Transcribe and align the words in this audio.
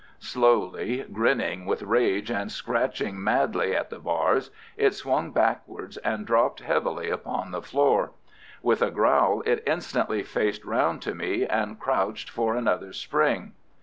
Slowly, 0.17 1.05
grinning 1.13 1.67
with 1.67 1.83
rage 1.83 2.31
and 2.31 2.51
scratching 2.51 3.23
madly 3.23 3.75
at 3.75 3.91
the 3.91 3.99
bars, 3.99 4.49
it 4.75 4.95
swung 4.95 5.29
backwards 5.29 5.97
and 5.97 6.25
dropped 6.25 6.61
heavily 6.61 7.11
upon 7.11 7.51
the 7.51 7.61
floor. 7.61 8.13
With 8.63 8.81
a 8.81 8.89
growl 8.89 9.43
it 9.45 9.61
instantly 9.67 10.23
faced 10.23 10.65
round 10.65 11.03
to 11.03 11.13
me 11.13 11.45
and 11.45 11.79
crouched 11.79 12.31
for 12.31 12.55
another 12.55 12.93
spring. 12.93 13.53